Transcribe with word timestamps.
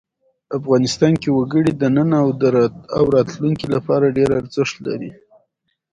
افغانستان 0.57 1.13
کې 1.21 1.29
وګړي 1.37 1.71
د 1.77 1.83
نن 1.95 2.09
او 2.97 3.03
راتلونکي 3.15 3.65
لپاره 3.75 4.13
ډېر 4.17 4.29
ارزښت 4.39 4.75
لري. 4.87 5.11